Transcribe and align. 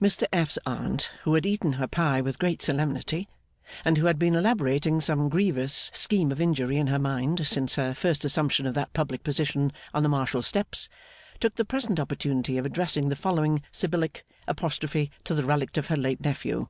Mr 0.00 0.24
F.'s 0.32 0.58
Aunt, 0.66 1.08
who 1.22 1.34
had 1.34 1.46
eaten 1.46 1.74
her 1.74 1.86
pie 1.86 2.20
with 2.20 2.40
great 2.40 2.60
solemnity, 2.60 3.28
and 3.84 3.96
who 3.96 4.06
had 4.06 4.18
been 4.18 4.34
elaborating 4.34 5.00
some 5.00 5.28
grievous 5.28 5.88
scheme 5.94 6.32
of 6.32 6.40
injury 6.40 6.78
in 6.78 6.88
her 6.88 6.98
mind 6.98 7.46
since 7.46 7.76
her 7.76 7.94
first 7.94 8.24
assumption 8.24 8.66
of 8.66 8.74
that 8.74 8.92
public 8.92 9.22
position 9.22 9.72
on 9.94 10.02
the 10.02 10.08
Marshal's 10.08 10.48
steps, 10.48 10.88
took 11.38 11.54
the 11.54 11.64
present 11.64 12.00
opportunity 12.00 12.58
of 12.58 12.66
addressing 12.66 13.08
the 13.08 13.14
following 13.14 13.62
Sibyllic 13.70 14.24
apostrophe 14.48 15.12
to 15.22 15.32
the 15.32 15.44
relict 15.44 15.78
of 15.78 15.86
her 15.86 15.96
late 15.96 16.20
nephew. 16.20 16.66